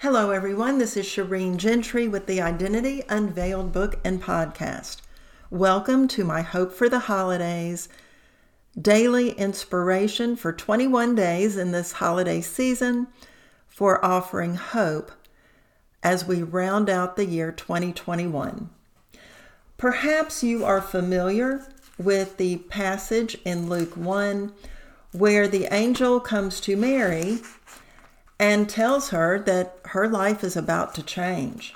Hello, 0.00 0.30
everyone. 0.30 0.76
This 0.76 0.94
is 0.94 1.06
Shireen 1.06 1.56
Gentry 1.56 2.06
with 2.06 2.26
the 2.26 2.38
Identity 2.38 3.02
Unveiled 3.08 3.72
book 3.72 3.98
and 4.04 4.22
podcast. 4.22 4.98
Welcome 5.48 6.06
to 6.08 6.22
my 6.22 6.42
Hope 6.42 6.70
for 6.74 6.90
the 6.90 6.98
Holidays 6.98 7.88
daily 8.78 9.30
inspiration 9.30 10.36
for 10.36 10.52
21 10.52 11.14
days 11.14 11.56
in 11.56 11.72
this 11.72 11.92
holiday 11.92 12.42
season 12.42 13.06
for 13.68 14.04
offering 14.04 14.56
hope 14.56 15.12
as 16.02 16.26
we 16.26 16.42
round 16.42 16.90
out 16.90 17.16
the 17.16 17.24
year 17.24 17.50
2021. 17.50 18.68
Perhaps 19.78 20.44
you 20.44 20.62
are 20.62 20.82
familiar 20.82 21.66
with 21.96 22.36
the 22.36 22.58
passage 22.58 23.38
in 23.46 23.70
Luke 23.70 23.96
1 23.96 24.52
where 25.12 25.48
the 25.48 25.74
angel 25.74 26.20
comes 26.20 26.60
to 26.60 26.76
Mary 26.76 27.38
and 28.38 28.68
tells 28.68 29.10
her 29.10 29.38
that 29.40 29.78
her 29.86 30.08
life 30.08 30.44
is 30.44 30.56
about 30.56 30.94
to 30.94 31.02
change. 31.02 31.74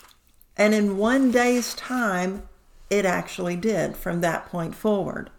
And 0.56 0.74
in 0.74 0.98
one 0.98 1.30
day's 1.30 1.74
time, 1.74 2.48
it 2.90 3.06
actually 3.06 3.56
did 3.56 3.96
from 3.96 4.20
that 4.20 4.46
point 4.46 4.74
forward. 4.74 5.30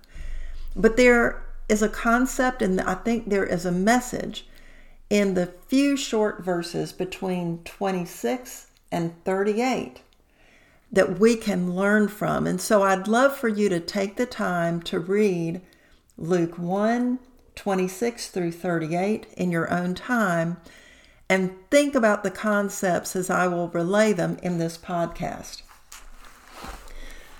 But 0.76 0.98
there 0.98 1.43
is 1.70 1.81
a 1.81 1.89
concept, 1.89 2.62
and 2.62 2.81
I 2.81 2.95
think 2.95 3.29
there 3.29 3.45
is 3.45 3.65
a 3.65 3.71
message 3.71 4.48
in 5.09 5.34
the 5.34 5.53
few 5.67 5.98
short 5.98 6.43
verses 6.43 6.93
between 6.93 7.59
26 7.65 8.67
and 8.91 9.13
38 9.23 10.01
that 10.91 11.20
we 11.20 11.35
can 11.35 11.76
learn 11.76 12.07
from. 12.07 12.48
And 12.48 12.59
so 12.59 12.84
I'd 12.84 13.07
love 13.07 13.35
for 13.35 13.48
you 13.48 13.70
to 13.70 13.79
take 13.79 14.17
the 14.17 14.26
time 14.26 14.81
to 14.84 14.99
read 14.99 15.62
Luke 16.17 16.57
1 16.57 17.20
26 17.53 18.29
through 18.29 18.51
38 18.51 19.27
in 19.35 19.51
your 19.51 19.71
own 19.71 19.93
time 19.93 20.57
and 21.31 21.55
think 21.70 21.95
about 21.95 22.23
the 22.23 22.30
concepts 22.30 23.16
as 23.16 23.30
I 23.30 23.48
will 23.48 23.70
relay 23.70 24.12
them 24.12 24.38
in 24.44 24.58
this 24.58 24.77
podcast. 24.77 25.62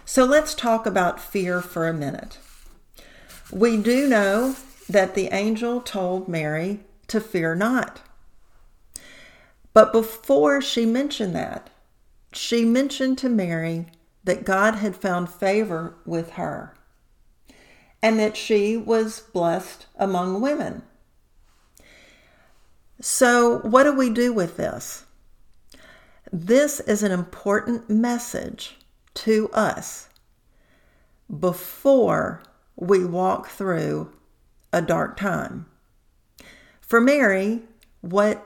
So 0.06 0.24
let's 0.24 0.56
talk 0.56 0.86
about 0.86 1.20
fear 1.20 1.62
for 1.62 1.90
a 1.90 1.94
minute. 1.94 2.40
We 3.52 3.76
do 3.76 4.08
know 4.08 4.56
that 4.88 5.14
the 5.14 5.28
angel 5.34 5.82
told 5.82 6.30
Mary 6.30 6.80
to 7.10 7.20
fear 7.20 7.54
not. 7.54 8.00
But 9.74 9.92
before 9.92 10.62
she 10.62 10.86
mentioned 10.86 11.36
that, 11.36 11.70
she 12.32 12.64
mentioned 12.64 13.18
to 13.18 13.28
Mary 13.28 13.88
that 14.24 14.46
God 14.46 14.76
had 14.76 14.96
found 14.96 15.30
favor 15.30 15.96
with 16.06 16.32
her 16.32 16.78
and 18.02 18.18
that 18.18 18.38
she 18.38 18.78
was 18.78 19.20
blessed 19.20 19.88
among 19.98 20.40
women. 20.40 20.84
So, 23.04 23.62
what 23.62 23.84
do 23.84 23.94
we 23.94 24.12
do 24.12 24.32
with 24.32 24.58
this? 24.58 25.06
This 26.32 26.80
is 26.82 27.02
an 27.02 27.12
important 27.12 27.90
message 27.90 28.78
to 29.16 29.50
us 29.54 30.08
before 31.40 32.44
we 32.76 33.04
walk 33.04 33.48
through 33.50 34.14
a 34.72 34.84
dark 34.84 35.18
time. 35.18 35.66
For 36.80 37.02
Mary, 37.02 37.62
what 38.02 38.46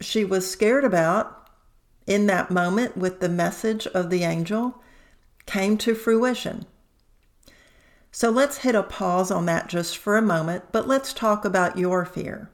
she 0.00 0.24
was 0.24 0.50
scared 0.50 0.84
about 0.84 1.48
in 2.08 2.26
that 2.26 2.50
moment 2.50 2.96
with 2.96 3.20
the 3.20 3.28
message 3.28 3.86
of 3.86 4.10
the 4.10 4.24
angel 4.24 4.82
came 5.46 5.78
to 5.78 5.94
fruition. 5.94 6.66
So 8.10 8.30
let's 8.30 8.58
hit 8.58 8.74
a 8.74 8.82
pause 8.82 9.30
on 9.30 9.46
that 9.46 9.68
just 9.68 9.96
for 9.96 10.16
a 10.16 10.22
moment, 10.22 10.64
but 10.72 10.88
let's 10.88 11.12
talk 11.12 11.44
about 11.44 11.78
your 11.78 12.04
fear. 12.04 12.50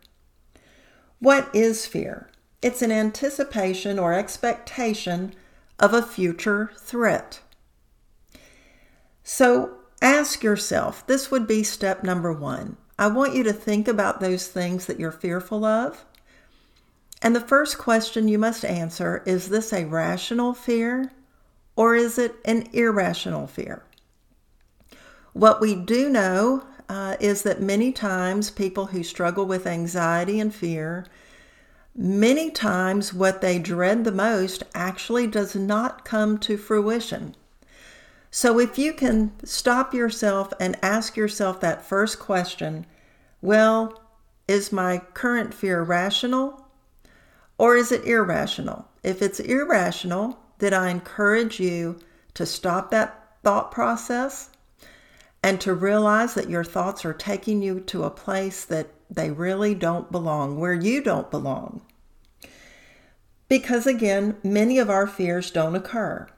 What 1.21 1.55
is 1.55 1.87
fear? 1.87 2.31
It's 2.63 2.81
an 2.81 2.91
anticipation 2.91 3.99
or 3.99 4.15
expectation 4.15 5.35
of 5.79 5.93
a 5.93 6.03
future 6.03 6.73
threat. 6.79 7.41
So 9.23 9.77
ask 10.01 10.43
yourself 10.43 11.07
this 11.07 11.31
would 11.31 11.47
be 11.47 11.63
step 11.63 12.03
number 12.03 12.33
one. 12.33 12.79
I 12.99 13.09
want 13.09 13.35
you 13.35 13.43
to 13.45 13.53
think 13.53 13.87
about 13.87 14.21
those 14.21 14.49
things 14.49 14.87
that 14.87 14.99
you're 14.99 15.13
fearful 15.13 15.65
of. 15.65 16.05
And 17.23 17.37
the 17.37 17.41
first 17.41 17.77
question 17.77 18.29
you 18.29 18.39
must 18.39 18.65
answer 18.65 19.23
is 19.27 19.51
this 19.51 19.75
a 19.75 19.85
rational 19.85 20.55
fear 20.55 21.13
or 21.77 21.95
is 21.95 22.19
it 22.19 22.37
an 22.47 22.67
irrational 22.73 23.47
fear? 23.47 23.85
What 25.35 25.61
we 25.61 25.75
do 25.75 26.09
know 26.09 26.65
uh, 26.91 27.17
is 27.21 27.43
that 27.43 27.63
many 27.63 27.93
times 27.93 28.51
people 28.51 28.87
who 28.87 29.05
struggle 29.05 29.47
with 29.47 29.65
anxiety 29.65 30.41
and 30.41 30.53
fear, 30.53 31.07
many 31.95 32.51
times 32.51 33.15
what 33.15 33.41
they 33.41 33.61
dread 33.61 34.03
the 34.03 34.11
most 34.11 34.65
actually 34.75 35.29
does 35.29 35.55
not 35.55 36.05
come 36.05 36.37
to 36.37 36.57
fruition. 36.57 37.37
So 38.33 38.59
if 38.59 38.77
you 38.77 38.93
can 38.93 39.31
stop 39.45 39.95
yourself 39.95 40.53
and 40.59 40.77
ask 40.83 41.17
yourself 41.17 41.61
that 41.61 41.87
first 41.87 42.19
question, 42.19 42.87
well, 43.41 44.03
is 44.49 44.73
my 44.73 44.99
current 45.15 45.55
fear 45.55 45.85
rational 45.85 46.67
or 47.57 47.77
is 47.77 47.93
it 47.93 48.05
irrational? 48.05 48.89
If 49.05 49.23
it's 49.23 49.39
irrational, 49.39 50.41
then 50.59 50.75
I 50.75 50.91
encourage 50.91 51.61
you 51.61 52.01
to 52.35 52.45
stop 52.45 52.91
that 52.91 53.37
thought 53.45 53.71
process 53.71 54.51
and 55.43 55.61
to 55.61 55.75
realize 55.75 56.35
that 56.35 56.51
your 56.51 56.65
thoughts 56.65 57.05
are 57.05 57.15
taking 57.15 57.63
you 57.63 57.81
to 57.81 58.05
a 58.05 58.11
place 58.11 58.65
that 58.65 58.89
they 59.09 59.31
really 59.31 59.75
don't 59.75 60.13
belong, 60.13 60.59
where 60.59 60.75
you 60.75 61.03
don't 61.03 61.31
belong. 61.31 61.83
Because 63.49 63.87
again, 63.87 64.37
many 64.45 64.79
of 64.79 64.91
our 64.91 65.07
fears 65.07 65.51
don't 65.51 65.75
occur. 65.75 66.29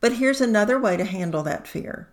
But 0.00 0.14
here's 0.14 0.40
another 0.40 0.78
way 0.78 0.96
to 0.96 1.04
handle 1.04 1.42
that 1.44 1.66
fear 1.66 2.08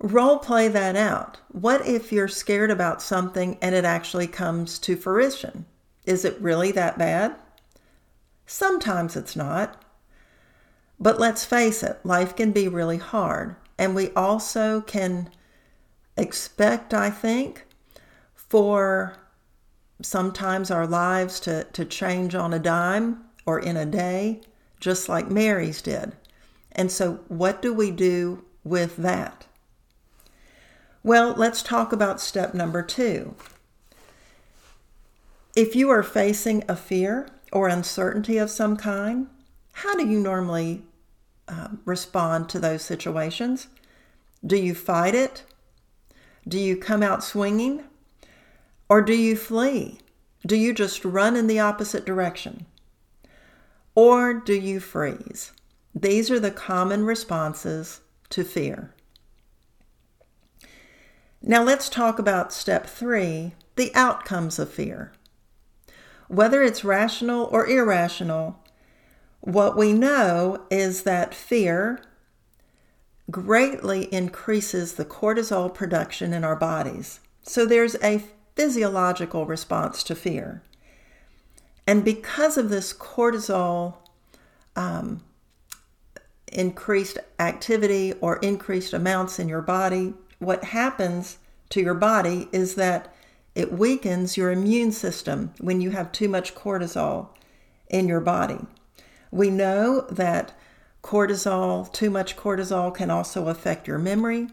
role 0.00 0.38
play 0.38 0.66
that 0.68 0.96
out. 0.96 1.38
What 1.48 1.86
if 1.86 2.10
you're 2.10 2.28
scared 2.28 2.70
about 2.70 3.02
something 3.02 3.58
and 3.60 3.74
it 3.74 3.84
actually 3.84 4.26
comes 4.26 4.78
to 4.80 4.96
fruition? 4.96 5.66
Is 6.04 6.24
it 6.24 6.40
really 6.40 6.72
that 6.72 6.98
bad? 6.98 7.36
Sometimes 8.46 9.14
it's 9.14 9.36
not. 9.36 9.82
But 10.98 11.20
let's 11.20 11.44
face 11.44 11.82
it, 11.82 11.98
life 12.04 12.34
can 12.34 12.52
be 12.52 12.68
really 12.68 12.96
hard. 12.96 13.56
And 13.80 13.94
we 13.94 14.10
also 14.10 14.82
can 14.82 15.30
expect, 16.14 16.92
I 16.92 17.08
think, 17.08 17.64
for 18.34 19.16
sometimes 20.02 20.70
our 20.70 20.86
lives 20.86 21.40
to, 21.40 21.64
to 21.64 21.86
change 21.86 22.34
on 22.34 22.52
a 22.52 22.58
dime 22.58 23.24
or 23.46 23.58
in 23.58 23.78
a 23.78 23.86
day, 23.86 24.42
just 24.80 25.08
like 25.08 25.30
Mary's 25.30 25.80
did. 25.80 26.12
And 26.72 26.92
so, 26.92 27.20
what 27.28 27.62
do 27.62 27.72
we 27.72 27.90
do 27.90 28.44
with 28.64 28.98
that? 28.98 29.46
Well, 31.02 31.32
let's 31.34 31.62
talk 31.62 31.90
about 31.90 32.20
step 32.20 32.52
number 32.52 32.82
two. 32.82 33.34
If 35.56 35.74
you 35.74 35.88
are 35.88 36.02
facing 36.02 36.64
a 36.68 36.76
fear 36.76 37.30
or 37.50 37.66
uncertainty 37.68 38.36
of 38.36 38.50
some 38.50 38.76
kind, 38.76 39.28
how 39.72 39.96
do 39.96 40.06
you 40.06 40.20
normally 40.20 40.82
uh, 41.50 41.68
respond 41.84 42.48
to 42.48 42.58
those 42.58 42.82
situations? 42.82 43.66
Do 44.46 44.56
you 44.56 44.74
fight 44.74 45.14
it? 45.14 45.44
Do 46.46 46.58
you 46.58 46.76
come 46.76 47.02
out 47.02 47.24
swinging? 47.24 47.84
Or 48.88 49.02
do 49.02 49.14
you 49.14 49.36
flee? 49.36 49.98
Do 50.46 50.56
you 50.56 50.72
just 50.72 51.04
run 51.04 51.36
in 51.36 51.46
the 51.46 51.60
opposite 51.60 52.06
direction? 52.06 52.66
Or 53.94 54.32
do 54.32 54.54
you 54.54 54.80
freeze? 54.80 55.52
These 55.94 56.30
are 56.30 56.40
the 56.40 56.50
common 56.50 57.04
responses 57.04 58.00
to 58.30 58.44
fear. 58.44 58.94
Now 61.42 61.62
let's 61.62 61.88
talk 61.88 62.18
about 62.18 62.52
step 62.52 62.86
three 62.86 63.54
the 63.76 63.92
outcomes 63.94 64.58
of 64.58 64.70
fear. 64.70 65.12
Whether 66.28 66.62
it's 66.62 66.84
rational 66.84 67.48
or 67.50 67.66
irrational, 67.66 68.59
what 69.40 69.76
we 69.76 69.92
know 69.92 70.64
is 70.70 71.02
that 71.02 71.34
fear 71.34 72.02
greatly 73.30 74.12
increases 74.12 74.94
the 74.94 75.04
cortisol 75.04 75.72
production 75.72 76.32
in 76.32 76.44
our 76.44 76.56
bodies. 76.56 77.20
So 77.42 77.64
there's 77.64 77.96
a 78.02 78.22
physiological 78.54 79.46
response 79.46 80.02
to 80.04 80.14
fear. 80.14 80.62
And 81.86 82.04
because 82.04 82.58
of 82.58 82.68
this 82.68 82.92
cortisol 82.92 83.94
um, 84.76 85.22
increased 86.52 87.18
activity 87.38 88.12
or 88.20 88.36
increased 88.38 88.92
amounts 88.92 89.38
in 89.38 89.48
your 89.48 89.62
body, 89.62 90.14
what 90.38 90.64
happens 90.64 91.38
to 91.70 91.80
your 91.80 91.94
body 91.94 92.48
is 92.52 92.74
that 92.74 93.14
it 93.54 93.72
weakens 93.72 94.36
your 94.36 94.50
immune 94.50 94.92
system 94.92 95.52
when 95.58 95.80
you 95.80 95.90
have 95.90 96.12
too 96.12 96.28
much 96.28 96.54
cortisol 96.54 97.28
in 97.88 98.08
your 98.08 98.20
body. 98.20 98.58
We 99.30 99.50
know 99.50 100.02
that 100.10 100.52
cortisol, 101.02 101.92
too 101.92 102.10
much 102.10 102.36
cortisol, 102.36 102.94
can 102.94 103.10
also 103.10 103.48
affect 103.48 103.86
your 103.86 103.98
memory. 103.98 104.48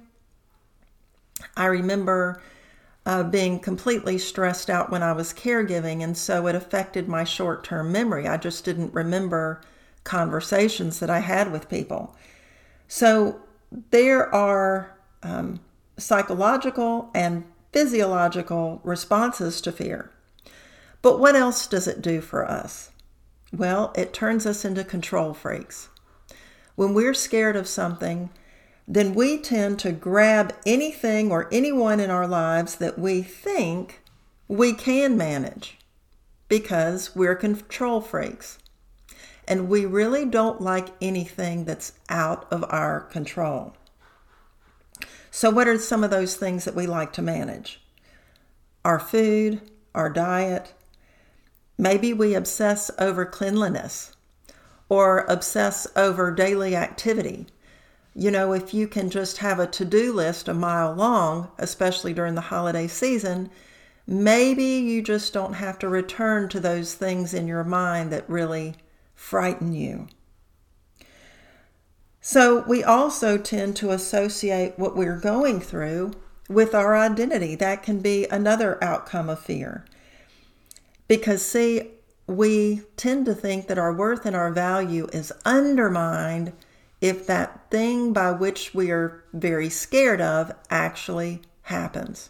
I 1.56 1.65
remember 1.65 2.41
uh, 3.06 3.24
being 3.24 3.59
completely 3.59 4.18
stressed 4.18 4.69
out 4.69 4.91
when 4.91 5.03
I 5.03 5.13
was 5.13 5.33
caregiving, 5.33 6.03
and 6.03 6.18
so 6.18 6.47
it 6.47 6.56
affected 6.56 7.07
my 7.07 7.24
short 7.24 7.63
term 7.63 7.91
memory. 7.91 8.27
I 8.27 8.38
just 8.38 8.65
didn't 8.65 8.94
remember 8.94 9.62
conversations 10.03 11.00
that 11.00 11.09
I 11.09 11.19
had 11.19 11.51
with 11.51 11.69
people. 11.69 12.15
So 12.88 13.41
there 13.91 14.33
are 14.33 14.97
um, 15.23 15.59
psychological 15.97 17.09
and 17.13 17.44
physiological 17.73 18.81
responses 18.83 19.62
to 19.62 19.71
fear. 19.71 20.12
But 21.01 21.19
what 21.19 21.35
else 21.35 21.68
does 21.68 21.88
it 21.88 22.01
do 22.01 22.21
for 22.21 22.50
us? 22.50 22.91
Well, 23.53 23.94
it 23.95 24.13
turns 24.13 24.45
us 24.45 24.65
into 24.65 24.83
control 24.83 25.33
freaks. 25.33 25.89
When 26.75 26.94
we're 26.94 27.13
scared 27.13 27.55
of 27.55 27.67
something, 27.67 28.29
then 28.88 29.13
we 29.13 29.38
tend 29.38 29.79
to 29.79 29.91
grab 29.91 30.53
anything 30.65 31.31
or 31.31 31.49
anyone 31.51 31.99
in 31.99 32.09
our 32.09 32.27
lives 32.27 32.75
that 32.75 32.97
we 32.97 33.21
think 33.21 34.01
we 34.47 34.73
can 34.73 35.17
manage 35.17 35.77
because 36.47 37.15
we're 37.15 37.35
control 37.35 37.99
freaks. 37.99 38.59
And 39.47 39.69
we 39.69 39.85
really 39.85 40.25
don't 40.25 40.61
like 40.61 40.89
anything 41.01 41.65
that's 41.65 41.94
out 42.09 42.51
of 42.51 42.65
our 42.69 43.01
control. 43.01 43.73
So, 45.31 45.49
what 45.49 45.67
are 45.67 45.77
some 45.77 46.03
of 46.03 46.09
those 46.09 46.35
things 46.35 46.65
that 46.65 46.75
we 46.75 46.85
like 46.88 47.13
to 47.13 47.21
manage? 47.21 47.81
Our 48.83 48.99
food, 48.99 49.61
our 49.95 50.09
diet. 50.09 50.73
Maybe 51.77 52.13
we 52.13 52.33
obsess 52.33 52.89
over 52.97 53.25
cleanliness 53.25 54.15
or 54.89 55.25
obsess 55.27 55.85
over 55.95 56.31
daily 56.31 56.75
activity. 56.75 57.47
You 58.15 58.31
know, 58.31 58.53
if 58.53 58.74
you 58.74 58.88
can 58.88 59.09
just 59.09 59.38
have 59.38 59.59
a 59.59 59.68
to 59.68 59.85
do 59.85 60.12
list 60.12 60.47
a 60.47 60.53
mile 60.53 60.94
long, 60.94 61.51
especially 61.59 62.13
during 62.13 62.35
the 62.35 62.41
holiday 62.41 62.88
season, 62.88 63.51
maybe 64.07 64.63
you 64.63 65.03
just 65.03 65.33
don't 65.33 65.53
have 65.53 65.77
to 65.79 65.89
return 65.89 66.50
to 66.50 66.59
those 66.59 66.95
things 66.95 67.33
in 67.33 67.47
your 67.47 67.63
mind 67.63 68.12
that 68.12 68.27
really 68.30 68.75
frighten 69.13 69.73
you. 69.73 70.07
So, 72.21 72.63
we 72.68 72.83
also 72.83 73.38
tend 73.38 73.75
to 73.77 73.91
associate 73.91 74.77
what 74.77 74.97
we're 74.97 75.19
going 75.19 75.62
through 75.62 76.13
with 76.50 76.73
our 76.73 76.97
identity. 76.97 77.56
That 77.56 77.83
can 77.83 78.00
be 78.00 78.25
another 78.25 78.83
outcome 78.83 79.30
of 79.30 79.39
fear. 79.39 79.85
Because, 81.07 81.45
see, 81.45 81.92
we 82.27 82.81
tend 82.98 83.25
to 83.25 83.33
think 83.33 83.68
that 83.68 83.77
our 83.77 83.94
worth 83.94 84.25
and 84.25 84.36
our 84.36 84.51
value 84.51 85.07
is 85.13 85.31
undermined 85.45 86.54
if 87.00 87.25
that 87.27 87.69
thing 87.71 88.12
by 88.12 88.31
which 88.31 88.74
we 88.74 88.92
are 88.92 89.24
very 89.33 89.69
scared 89.69 90.19
of 90.19 90.51
actually 90.69 91.42
happens. 91.63 92.30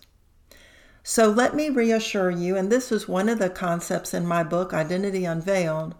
So 1.03 1.29
let 1.29 1.55
me 1.55 1.69
reassure 1.69 2.29
you, 2.29 2.57
and 2.57 2.69
this 2.69 2.91
is 2.91 3.07
one 3.07 3.29
of 3.29 3.39
the 3.39 3.49
concepts 3.49 4.13
in 4.13 4.27
my 4.27 4.43
book, 4.43 4.73
Identity 4.73 5.23
Unveiled, 5.23 5.95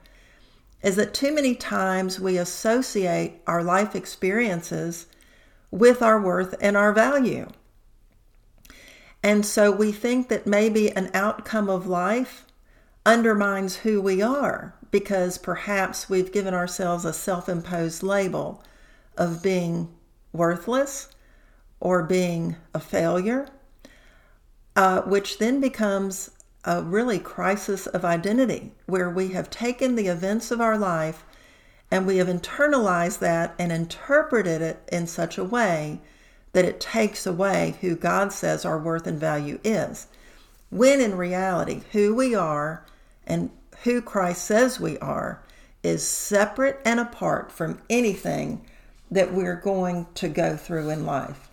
is 0.83 0.97
that 0.97 1.13
too 1.13 1.33
many 1.33 1.55
times 1.55 2.19
we 2.19 2.37
associate 2.37 3.41
our 3.47 3.63
life 3.63 3.95
experiences 3.95 5.07
with 5.71 6.01
our 6.01 6.21
worth 6.21 6.55
and 6.59 6.75
our 6.75 6.91
value. 6.91 7.47
And 9.23 9.45
so 9.45 9.71
we 9.71 9.91
think 9.91 10.27
that 10.29 10.45
maybe 10.45 10.91
an 10.91 11.09
outcome 11.13 11.69
of 11.69 11.87
life 11.87 12.45
undermines 13.07 13.77
who 13.77 14.01
we 14.01 14.21
are 14.21 14.75
because 14.91 15.37
perhaps 15.37 16.09
we've 16.09 16.33
given 16.33 16.53
ourselves 16.53 17.05
a 17.05 17.13
self 17.13 17.47
imposed 17.47 18.03
label 18.03 18.61
of 19.17 19.41
being 19.41 19.87
worthless 20.33 21.07
or 21.79 22.03
being 22.03 22.57
a 22.73 22.79
failure, 22.81 23.47
uh, 24.75 25.01
which 25.03 25.39
then 25.39 25.61
becomes 25.61 26.31
a 26.65 26.83
really 26.83 27.17
crisis 27.17 27.87
of 27.87 28.03
identity 28.03 28.73
where 28.87 29.09
we 29.09 29.29
have 29.29 29.49
taken 29.49 29.95
the 29.95 30.07
events 30.07 30.51
of 30.51 30.59
our 30.59 30.77
life 30.77 31.23
and 31.89 32.05
we 32.05 32.17
have 32.17 32.27
internalized 32.27 33.19
that 33.19 33.55
and 33.57 33.71
interpreted 33.71 34.61
it 34.61 34.83
in 34.91 35.07
such 35.07 35.37
a 35.37 35.45
way 35.45 36.01
that 36.51 36.65
it 36.65 36.81
takes 36.81 37.25
away 37.25 37.77
who 37.79 37.95
God 37.95 38.33
says 38.33 38.65
our 38.65 38.77
worth 38.77 39.07
and 39.07 39.17
value 39.17 39.59
is. 39.63 40.07
When 40.69 40.99
in 40.99 41.15
reality, 41.15 41.83
who 41.93 42.13
we 42.13 42.35
are 42.35 42.83
and 43.27 43.51
who 43.83 44.01
Christ 44.01 44.43
says 44.43 44.79
we 44.79 44.97
are 44.99 45.43
is 45.83 46.07
separate 46.07 46.81
and 46.83 46.99
apart 46.99 47.51
from 47.51 47.81
anything 47.89 48.65
that 49.11 49.33
we're 49.33 49.55
going 49.55 50.07
to 50.15 50.27
go 50.27 50.57
through 50.57 50.89
in 50.89 51.05
life. 51.05 51.49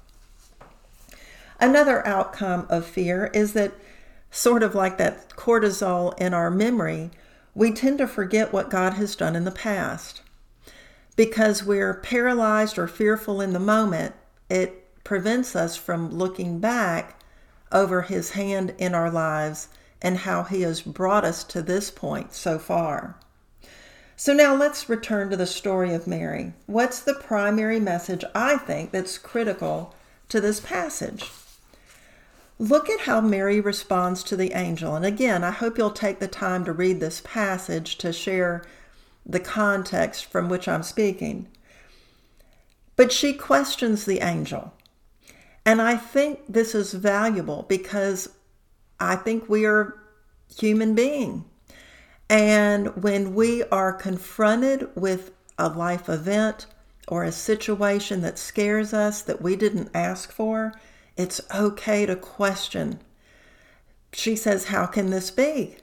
Another 1.60 2.06
outcome 2.06 2.66
of 2.68 2.86
fear 2.86 3.30
is 3.32 3.52
that, 3.52 3.72
sort 4.30 4.62
of 4.62 4.74
like 4.74 4.98
that 4.98 5.28
cortisol 5.30 6.18
in 6.18 6.34
our 6.34 6.50
memory, 6.50 7.10
we 7.54 7.70
tend 7.70 7.98
to 7.98 8.06
forget 8.08 8.52
what 8.52 8.70
God 8.70 8.94
has 8.94 9.14
done 9.14 9.36
in 9.36 9.44
the 9.44 9.52
past. 9.52 10.22
Because 11.14 11.62
we're 11.62 11.94
paralyzed 11.94 12.76
or 12.76 12.88
fearful 12.88 13.40
in 13.40 13.52
the 13.52 13.60
moment, 13.60 14.14
it 14.50 15.04
prevents 15.04 15.54
us 15.54 15.76
from 15.76 16.10
looking 16.10 16.58
back 16.58 17.20
over 17.70 18.02
His 18.02 18.30
hand 18.30 18.74
in 18.78 18.94
our 18.94 19.10
lives 19.10 19.68
and 20.04 20.18
how 20.18 20.44
He 20.44 20.62
has 20.62 20.82
brought 20.82 21.24
us 21.24 21.42
to 21.44 21.62
this 21.62 21.90
point 21.90 22.32
so 22.32 22.58
far. 22.58 23.16
So 24.16 24.32
now 24.32 24.54
let's 24.54 24.88
return 24.88 25.30
to 25.30 25.36
the 25.36 25.46
story 25.46 25.92
of 25.92 26.06
Mary. 26.06 26.52
What's 26.66 27.00
the 27.00 27.14
primary 27.14 27.80
message 27.80 28.24
I 28.34 28.58
think 28.58 28.92
that's 28.92 29.18
critical 29.18 29.94
to 30.28 30.40
this 30.40 30.60
passage? 30.60 31.30
Look 32.58 32.88
at 32.88 33.00
how 33.00 33.20
Mary 33.20 33.60
responds 33.60 34.22
to 34.24 34.36
the 34.36 34.52
angel. 34.52 34.94
And 34.94 35.04
again, 35.04 35.42
I 35.42 35.50
hope 35.50 35.76
you'll 35.76 35.90
take 35.90 36.20
the 36.20 36.28
time 36.28 36.64
to 36.66 36.72
read 36.72 37.00
this 37.00 37.20
passage 37.24 37.98
to 37.98 38.12
share 38.12 38.62
the 39.26 39.40
context 39.40 40.26
from 40.26 40.48
which 40.48 40.68
I'm 40.68 40.84
speaking. 40.84 41.48
But 42.94 43.10
she 43.10 43.32
questions 43.32 44.04
the 44.04 44.20
angel. 44.20 44.72
And 45.66 45.82
I 45.82 45.96
think 45.96 46.40
this 46.48 46.74
is 46.74 46.92
valuable 46.92 47.64
because 47.68 48.28
I 48.98 49.16
think 49.16 49.48
we 49.48 49.64
are 49.64 49.98
human 50.56 50.94
being. 50.94 51.44
And 52.28 53.02
when 53.02 53.34
we 53.34 53.64
are 53.64 53.92
confronted 53.92 54.88
with 54.94 55.32
a 55.58 55.68
life 55.68 56.08
event 56.08 56.66
or 57.06 57.22
a 57.24 57.32
situation 57.32 58.22
that 58.22 58.38
scares 58.38 58.94
us 58.94 59.22
that 59.22 59.42
we 59.42 59.56
didn't 59.56 59.90
ask 59.94 60.32
for, 60.32 60.72
it's 61.16 61.40
okay 61.54 62.06
to 62.06 62.16
question. 62.16 63.00
She 64.12 64.36
says, 64.36 64.66
How 64.66 64.86
can 64.86 65.10
this 65.10 65.30
be? 65.30 65.76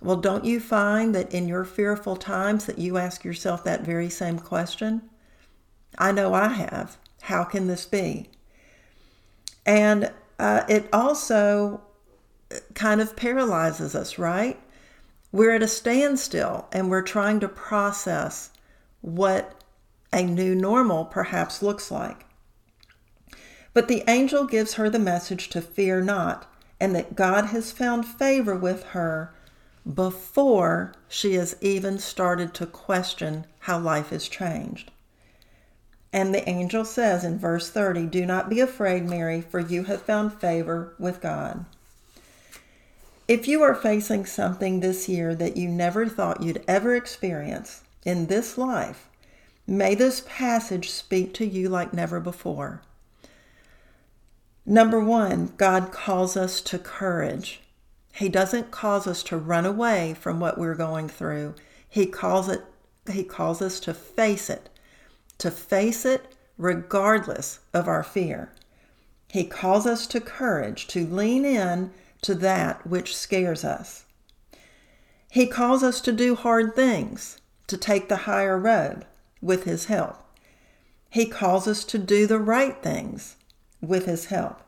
Well, 0.00 0.16
don't 0.16 0.44
you 0.44 0.60
find 0.60 1.14
that 1.14 1.32
in 1.34 1.48
your 1.48 1.64
fearful 1.64 2.16
times 2.16 2.66
that 2.66 2.78
you 2.78 2.98
ask 2.98 3.24
yourself 3.24 3.64
that 3.64 3.82
very 3.82 4.08
same 4.08 4.38
question? 4.38 5.02
I 5.98 6.12
know 6.12 6.34
I 6.34 6.48
have. 6.48 6.98
How 7.22 7.42
can 7.42 7.66
this 7.66 7.84
be? 7.84 8.30
And 9.66 10.12
uh, 10.38 10.62
it 10.68 10.88
also 10.92 11.82
kind 12.74 13.00
of 13.00 13.16
paralyzes 13.16 13.94
us, 13.94 14.18
right? 14.18 14.58
We're 15.32 15.54
at 15.54 15.62
a 15.62 15.68
standstill 15.68 16.66
and 16.72 16.90
we're 16.90 17.02
trying 17.02 17.40
to 17.40 17.48
process 17.48 18.50
what 19.00 19.54
a 20.12 20.22
new 20.22 20.54
normal 20.54 21.04
perhaps 21.04 21.62
looks 21.62 21.90
like. 21.90 22.24
But 23.74 23.88
the 23.88 24.02
angel 24.08 24.44
gives 24.44 24.74
her 24.74 24.88
the 24.88 24.98
message 24.98 25.48
to 25.50 25.60
fear 25.60 26.00
not, 26.00 26.50
and 26.80 26.94
that 26.96 27.14
God 27.14 27.46
has 27.46 27.70
found 27.70 28.06
favor 28.06 28.56
with 28.56 28.82
her 28.86 29.32
before 29.94 30.92
she 31.08 31.34
has 31.34 31.56
even 31.60 31.98
started 31.98 32.54
to 32.54 32.66
question 32.66 33.46
how 33.60 33.78
life 33.78 34.10
has 34.10 34.28
changed. 34.28 34.90
And 36.12 36.34
the 36.34 36.48
angel 36.48 36.84
says 36.84 37.22
in 37.22 37.38
verse 37.38 37.70
30 37.70 38.06
Do 38.06 38.24
not 38.24 38.48
be 38.48 38.60
afraid, 38.60 39.04
Mary, 39.04 39.42
for 39.42 39.60
you 39.60 39.84
have 39.84 40.02
found 40.02 40.32
favor 40.32 40.94
with 40.98 41.20
God. 41.20 41.66
If 43.28 43.46
you 43.46 43.62
are 43.62 43.74
facing 43.74 44.24
something 44.24 44.80
this 44.80 45.06
year 45.06 45.34
that 45.34 45.58
you 45.58 45.68
never 45.68 46.08
thought 46.08 46.42
you'd 46.42 46.64
ever 46.66 46.96
experience 46.96 47.82
in 48.06 48.26
this 48.26 48.56
life, 48.56 49.06
may 49.66 49.94
this 49.94 50.24
passage 50.26 50.90
speak 50.90 51.34
to 51.34 51.46
you 51.46 51.68
like 51.68 51.92
never 51.92 52.20
before. 52.20 52.80
Number 54.64 54.98
one, 54.98 55.52
God 55.58 55.92
calls 55.92 56.38
us 56.38 56.62
to 56.62 56.78
courage. 56.78 57.60
He 58.14 58.30
doesn't 58.30 58.70
cause 58.70 59.06
us 59.06 59.22
to 59.24 59.36
run 59.36 59.66
away 59.66 60.14
from 60.18 60.40
what 60.40 60.56
we're 60.56 60.74
going 60.74 61.10
through. 61.10 61.54
He 61.86 62.06
calls 62.06 62.48
it 62.48 62.64
he 63.10 63.24
calls 63.24 63.62
us 63.62 63.80
to 63.80 63.94
face 63.94 64.50
it, 64.50 64.68
to 65.38 65.50
face 65.50 66.04
it 66.04 66.34
regardless 66.58 67.60
of 67.72 67.88
our 67.88 68.02
fear. 68.02 68.52
He 69.30 69.44
calls 69.44 69.86
us 69.86 70.06
to 70.08 70.20
courage, 70.20 70.86
to 70.88 71.06
lean 71.06 71.44
in 71.46 71.90
to 72.22 72.34
that 72.36 72.86
which 72.86 73.16
scares 73.16 73.64
us. 73.64 74.04
He 75.30 75.46
calls 75.46 75.82
us 75.82 76.00
to 76.02 76.12
do 76.12 76.34
hard 76.34 76.74
things, 76.74 77.40
to 77.66 77.76
take 77.76 78.08
the 78.08 78.16
higher 78.16 78.58
road 78.58 79.04
with 79.40 79.64
His 79.64 79.86
help. 79.86 80.16
He 81.10 81.26
calls 81.26 81.68
us 81.68 81.84
to 81.84 81.98
do 81.98 82.26
the 82.26 82.38
right 82.38 82.82
things 82.82 83.36
with 83.80 84.06
His 84.06 84.26
help. 84.26 84.62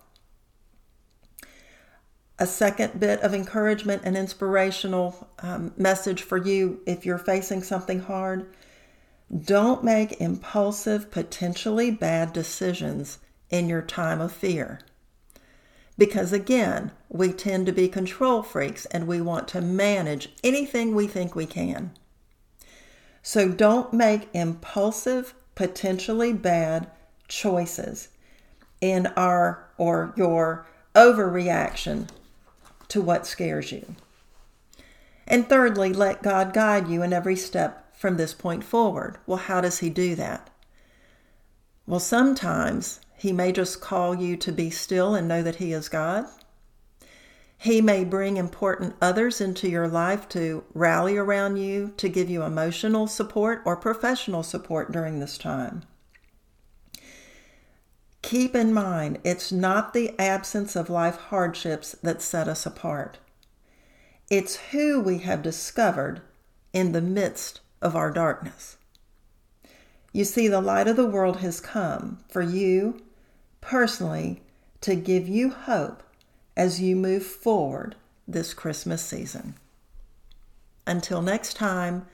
a 2.38 2.47
second 2.47 2.99
bit 2.99 3.21
of 3.21 3.35
encouragement 3.35 4.00
and 4.04 4.16
inspirational 4.16 5.28
um, 5.40 5.73
message 5.76 6.23
for 6.23 6.38
you 6.38 6.80
if 6.87 7.04
you're 7.04 7.19
facing 7.19 7.62
something 7.62 8.00
hard. 8.00 8.50
Don't 9.45 9.85
make 9.85 10.21
impulsive, 10.21 11.11
potentially 11.11 11.90
bad 11.90 12.33
decisions 12.33 13.19
in 13.50 13.69
your 13.69 13.83
time 13.83 14.21
of 14.23 14.33
fear. 14.33 14.80
Because 16.00 16.33
again, 16.33 16.92
we 17.11 17.30
tend 17.30 17.66
to 17.66 17.73
be 17.73 17.87
control 17.87 18.42
freaks 18.42 18.87
and 18.87 19.07
we 19.07 19.21
want 19.21 19.47
to 19.49 19.61
manage 19.61 20.30
anything 20.42 20.95
we 20.95 21.07
think 21.07 21.37
we 21.37 21.45
can. 21.45 21.90
So 23.23 23.50
don't 23.50 23.92
make 23.92 24.30
impulsive, 24.33 25.35
potentially 25.54 26.33
bad 26.33 26.90
choices 27.28 28.09
in 28.80 29.09
our 29.09 29.69
or 29.76 30.14
your 30.16 30.66
overreaction 30.95 32.09
to 32.88 33.02
what 33.02 33.26
scares 33.26 33.71
you. 33.71 33.95
And 35.26 35.50
thirdly, 35.50 35.92
let 35.92 36.23
God 36.23 36.54
guide 36.54 36.88
you 36.88 37.02
in 37.02 37.12
every 37.12 37.37
step 37.37 37.95
from 37.95 38.16
this 38.16 38.33
point 38.33 38.64
forward. 38.64 39.19
Well, 39.26 39.37
how 39.37 39.61
does 39.61 39.80
He 39.80 39.90
do 39.90 40.14
that? 40.14 40.49
Well, 41.87 42.00
sometimes 42.00 43.00
He 43.20 43.34
may 43.34 43.52
just 43.52 43.82
call 43.82 44.14
you 44.14 44.38
to 44.38 44.50
be 44.50 44.70
still 44.70 45.14
and 45.14 45.28
know 45.28 45.42
that 45.42 45.56
He 45.56 45.74
is 45.74 45.90
God. 45.90 46.24
He 47.58 47.82
may 47.82 48.02
bring 48.02 48.38
important 48.38 48.96
others 49.02 49.42
into 49.42 49.68
your 49.68 49.86
life 49.86 50.26
to 50.30 50.64
rally 50.72 51.18
around 51.18 51.58
you, 51.58 51.92
to 51.98 52.08
give 52.08 52.30
you 52.30 52.42
emotional 52.42 53.06
support 53.06 53.60
or 53.66 53.76
professional 53.76 54.42
support 54.42 54.90
during 54.90 55.20
this 55.20 55.36
time. 55.36 55.82
Keep 58.22 58.54
in 58.54 58.72
mind, 58.72 59.18
it's 59.22 59.52
not 59.52 59.92
the 59.92 60.18
absence 60.18 60.74
of 60.74 60.88
life 60.88 61.16
hardships 61.16 61.94
that 62.02 62.22
set 62.22 62.48
us 62.48 62.64
apart. 62.64 63.18
It's 64.30 64.56
who 64.70 64.98
we 64.98 65.18
have 65.18 65.42
discovered 65.42 66.22
in 66.72 66.92
the 66.92 67.02
midst 67.02 67.60
of 67.82 67.94
our 67.94 68.10
darkness. 68.10 68.78
You 70.10 70.24
see, 70.24 70.48
the 70.48 70.62
light 70.62 70.88
of 70.88 70.96
the 70.96 71.04
world 71.04 71.40
has 71.40 71.60
come 71.60 72.20
for 72.30 72.40
you 72.40 73.02
personally 73.61 74.43
to 74.81 74.95
give 74.95 75.29
you 75.29 75.50
hope 75.50 76.02
as 76.57 76.81
you 76.81 76.97
move 76.97 77.25
forward 77.25 77.97
this 78.26 78.55
Christmas 78.55 79.02
season. 79.02 79.55
Until 80.87 81.23
next 81.23 81.55
time, 81.55 82.07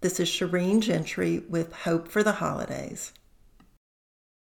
this 0.00 0.20
is 0.20 0.28
Shireen 0.28 0.80
Gentry 0.80 1.40
with 1.48 1.72
Hope 1.72 2.08
for 2.08 2.22
the 2.22 2.32
Holidays. 2.32 3.12